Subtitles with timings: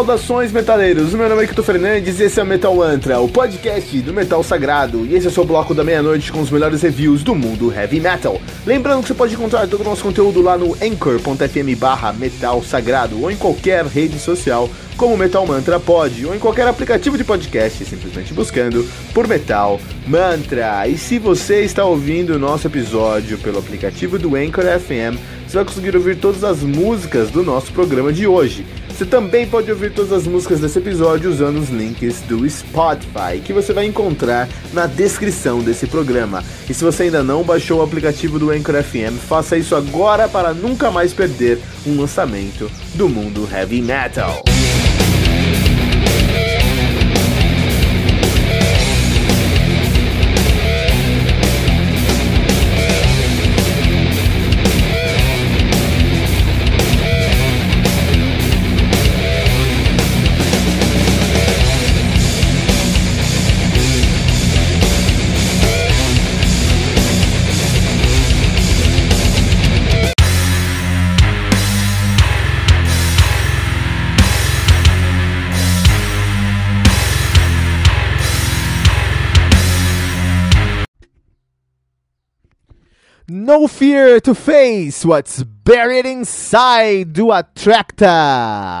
[0.00, 1.12] Saudações, metaleiros!
[1.12, 4.42] Meu nome é Kito Fernandes e esse é o Metal Mantra, o podcast do Metal
[4.42, 5.04] Sagrado.
[5.04, 8.00] E esse é o seu bloco da meia-noite com os melhores reviews do mundo heavy
[8.00, 8.40] metal.
[8.64, 13.20] Lembrando que você pode encontrar todo o nosso conteúdo lá no anchor.fm barra Metal Sagrado
[13.20, 17.84] ou em qualquer rede social como Metal Mantra pode, ou em qualquer aplicativo de podcast,
[17.84, 20.88] simplesmente buscando por Metal Mantra.
[20.88, 25.64] E se você está ouvindo o nosso episódio pelo aplicativo do Anchor FM, você vai
[25.64, 28.64] conseguir ouvir todas as músicas do nosso programa de hoje.
[28.88, 33.52] Você também pode ouvir todas as músicas desse episódio usando os links do Spotify, que
[33.52, 36.44] você vai encontrar na descrição desse programa.
[36.68, 40.54] E se você ainda não baixou o aplicativo do Anchor FM, faça isso agora para
[40.54, 44.44] nunca mais perder um lançamento do mundo heavy metal.
[83.32, 88.10] No Fear to Face What's Buried Inside do Attracta,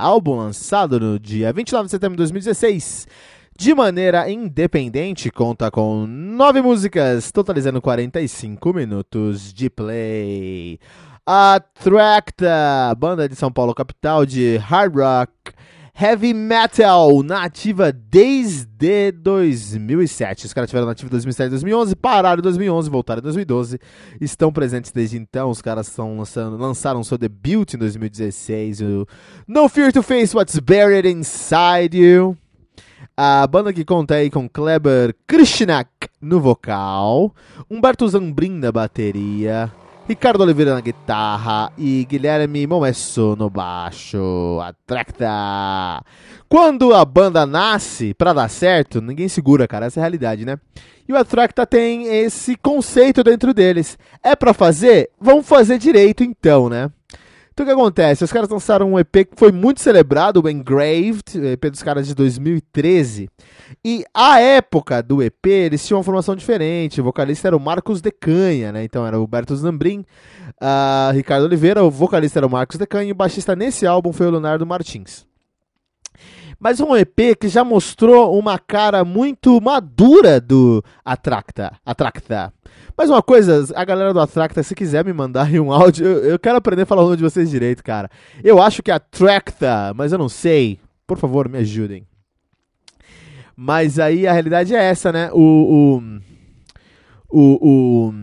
[0.00, 3.06] álbum lançado no dia 29 de setembro de 2016.
[3.56, 10.80] De maneira independente, conta com nove músicas, totalizando 45 minutos de play.
[11.24, 15.32] Attracta, banda de São Paulo capital de hard rock,
[15.94, 20.46] heavy metal, nativa desde 2007.
[20.46, 23.78] Os caras tiveram nativa em 2007 2011, pararam em 2011, voltaram em 2012.
[24.20, 25.50] Estão presentes desde então.
[25.50, 29.06] Os caras estão lançando, lançaram seu debut em 2016, o
[29.46, 32.36] No Fear to Face What's Buried Inside You.
[33.16, 37.34] A banda que conta aí com Kleber Krishnak no vocal,
[37.70, 39.70] Humberto Zambrin na bateria,
[40.08, 44.58] Ricardo Oliveira na guitarra e Guilherme Momesso no baixo.
[44.60, 46.04] Atracta!
[46.48, 49.86] Quando a banda nasce, pra dar certo, ninguém segura, cara.
[49.86, 50.58] Essa é a realidade, né?
[51.08, 53.96] E o Atracta tem esse conceito dentro deles.
[54.22, 55.10] É pra fazer?
[55.20, 56.90] Vamos fazer direito então, né?
[57.52, 58.24] Então o que acontece?
[58.24, 62.06] Os caras lançaram um EP que foi muito celebrado, o Engraved, o EP dos caras
[62.06, 63.28] de 2013.
[63.84, 67.00] E a época do EP, eles tinham uma formação diferente.
[67.00, 68.84] O vocalista era o Marcos Decanha, né?
[68.84, 70.00] Então era o Berto Zambrin,
[70.60, 74.26] uh, Ricardo Oliveira, o vocalista era o Marcos Decanha e o baixista nesse álbum foi
[74.26, 75.26] o Leonardo Martins.
[76.58, 81.72] Mas um EP que já mostrou uma cara muito madura do Atracta.
[81.84, 82.52] Atracta.
[82.96, 86.38] Mas uma coisa, a galera do Atracta, se quiser me mandar um áudio, eu, eu
[86.38, 88.10] quero aprender a falar o nome de vocês direito, cara.
[88.44, 90.78] Eu acho que é Atracta, mas eu não sei.
[91.06, 92.06] Por favor, me ajudem.
[93.56, 95.30] Mas aí a realidade é essa, né?
[95.32, 96.02] O, o,
[97.28, 98.14] o, o,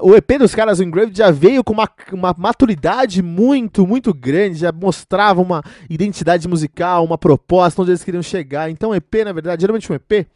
[0.00, 4.58] o EP dos caras, o Engraved, já veio com uma, uma maturidade muito, muito grande,
[4.58, 8.70] já mostrava uma identidade musical, uma proposta, onde eles queriam chegar.
[8.70, 10.26] Então, EP, na verdade, geralmente um EP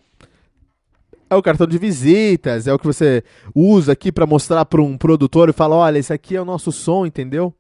[1.35, 3.23] é o cartão de visitas, é o que você
[3.55, 6.73] usa aqui para mostrar para um produtor e falar, olha, esse aqui é o nosso
[6.73, 7.53] som, entendeu?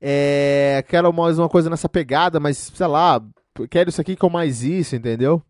[0.00, 3.22] É, quero mais uma coisa nessa pegada, mas sei lá,
[3.68, 5.42] quero isso aqui com mais isso, entendeu?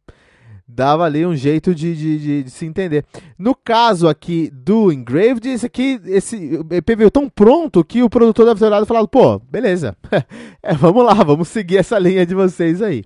[0.74, 3.04] dava ali um jeito de, de, de, de, se entender.
[3.38, 8.46] No caso aqui do Engraved, esse aqui, esse EP veio tão pronto que o produtor
[8.46, 9.96] deve ter olhado e falado, pô, beleza,
[10.62, 13.02] é, vamos lá, vamos seguir essa linha de vocês aí.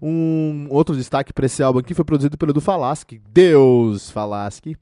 [0.00, 4.76] Um outro destaque para esse álbum aqui foi produzido pelo do Falaschi, Deus Falaschi,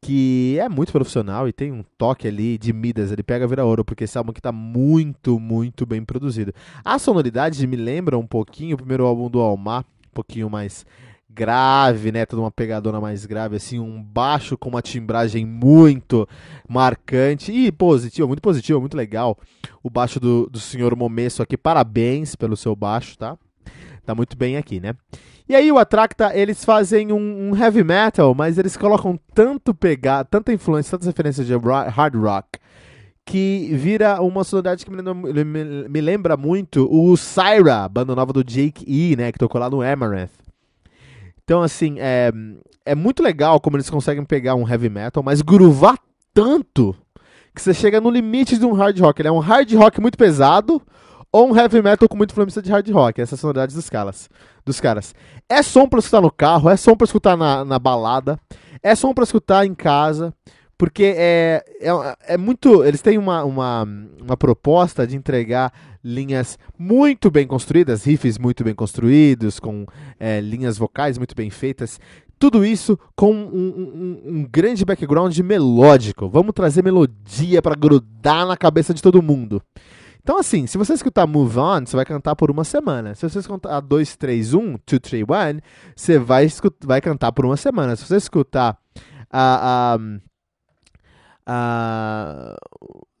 [0.00, 3.84] que é muito profissional e tem um toque ali de Midas, ele pega vira ouro,
[3.84, 6.52] porque esse álbum aqui tá muito, muito bem produzido.
[6.84, 10.84] A sonoridade me lembra um pouquinho o primeiro álbum do Almar, um pouquinho mais
[11.34, 12.26] grave, né?
[12.26, 16.28] Toda uma pegadona mais grave, assim, um baixo com uma timbragem muito
[16.68, 19.38] marcante e positivo, muito positivo, muito legal.
[19.82, 23.38] O baixo do, do senhor Momesso aqui, parabéns pelo seu baixo, tá?
[24.04, 24.94] Tá muito bem aqui, né?
[25.48, 30.24] E aí o Atracta, eles fazem um, um heavy metal, mas eles colocam tanto pegar,
[30.24, 32.58] tanta influência, tantas referências de hard rock,
[33.24, 38.32] que vira uma sonoridade que me lembra, me, me lembra muito o Syra, banda nova
[38.32, 40.30] do Jake E, né, que tocou lá no Amaranth.
[41.44, 42.32] Então, assim, é,
[42.84, 45.98] é muito legal como eles conseguem pegar um heavy metal, mas groovar
[46.32, 46.96] tanto
[47.54, 49.20] que você chega no limite de um hard rock.
[49.20, 50.80] Ele é um hard rock muito pesado
[51.32, 53.20] ou um heavy metal com muita influência de hard rock.
[53.20, 54.28] Essas sonoridades dos caras.
[54.64, 55.14] Dos caras.
[55.48, 58.38] É som pra escutar no carro, é som pra escutar na, na balada,
[58.82, 60.34] é som pra escutar em casa,
[60.82, 62.82] Porque é, é, é muito.
[62.82, 63.86] Eles têm uma, uma,
[64.20, 69.86] uma proposta de entregar linhas muito bem construídas, riffs muito bem construídos, com
[70.18, 72.00] é, linhas vocais muito bem feitas.
[72.36, 76.28] Tudo isso com um, um, um grande background melódico.
[76.28, 79.62] Vamos trazer melodia para grudar na cabeça de todo mundo.
[80.22, 83.14] Então, assim, se você escutar Move On, você vai cantar por uma semana.
[83.14, 85.26] Se você escutar 2, 3, 1, 2, 3, 1,
[85.96, 87.96] você vai, escutar, vai cantar por uma semana.
[87.96, 88.78] Se você escutar
[89.30, 89.98] a.
[91.44, 92.56] a,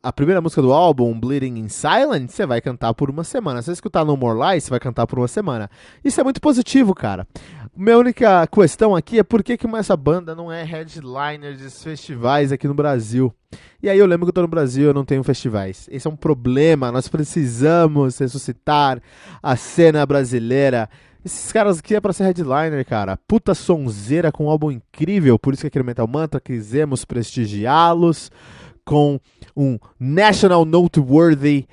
[0.02, 3.62] a primeira música do álbum, Bleeding in Silence, você vai cantar por uma semana.
[3.62, 5.68] Se você escutar No More Lies, você vai cantar por uma semana.
[6.04, 7.26] Isso é muito positivo, cara.
[7.74, 12.52] Minha única questão aqui é por que, que essa banda não é headliner de festivais
[12.52, 13.34] aqui no Brasil.
[13.82, 15.88] E aí eu lembro que eu tô no Brasil eu não tenho festivais.
[15.90, 16.92] Esse é um problema.
[16.92, 19.00] Nós precisamos ressuscitar
[19.42, 20.86] a cena brasileira.
[21.24, 23.16] Esses caras aqui é pra ser headliner, cara.
[23.26, 25.38] Puta sonzeira com um álbum incrível.
[25.38, 28.30] Por isso que aqui no Metal Mantra quisemos prestigiá-los
[28.84, 29.18] com
[29.56, 31.66] um National Noteworthy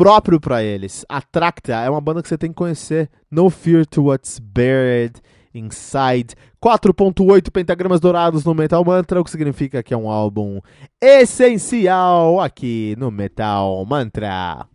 [0.00, 1.04] próprio para eles.
[1.10, 3.10] Atracta é uma banda que você tem que conhecer.
[3.30, 5.20] No Fear to What's Buried
[5.52, 6.34] Inside.
[6.58, 10.58] 4.8 pentagramas dourados no Metal Mantra, o que significa que é um álbum
[10.98, 14.66] essencial aqui no Metal Mantra.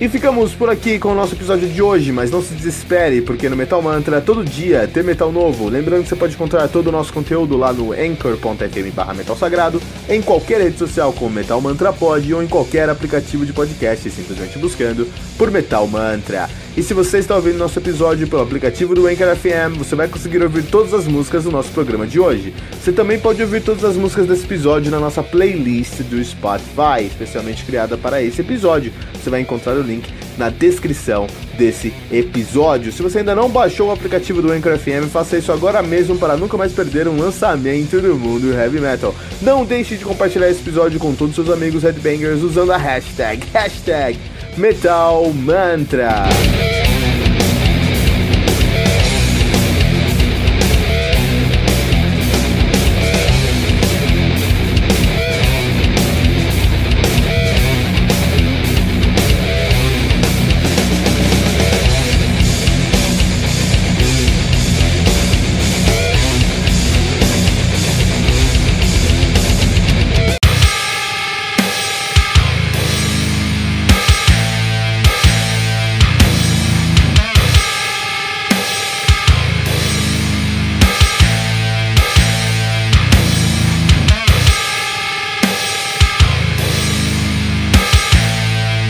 [0.00, 3.48] E ficamos por aqui com o nosso episódio de hoje, mas não se desespere, porque
[3.48, 5.68] no Metal Mantra todo dia tem metal novo.
[5.68, 9.80] Lembrando que você pode encontrar todo o nosso conteúdo lá no anchor.fm barra metal sagrado,
[10.08, 14.58] em qualquer rede social como Metal Mantra Pod ou em qualquer aplicativo de podcast, simplesmente
[14.58, 15.08] buscando
[15.38, 16.50] por Metal Mantra.
[16.76, 20.42] E se você está ouvindo nosso episódio pelo aplicativo do Anchor FM, você vai conseguir
[20.42, 22.52] ouvir todas as músicas do nosso programa de hoje.
[22.72, 27.64] Você também pode ouvir todas as músicas desse episódio na nossa playlist do Spotify, especialmente
[27.64, 28.92] criada para esse episódio.
[29.12, 32.92] Você vai encontrar o link na descrição desse episódio.
[32.92, 36.36] Se você ainda não baixou o aplicativo do Anchor FM, faça isso agora mesmo para
[36.36, 39.14] nunca mais perder um lançamento do mundo heavy metal.
[39.40, 43.46] Não deixe de compartilhar esse episódio com todos os seus amigos headbangers usando a hashtag,
[43.54, 46.83] hashtag Metal Mantra.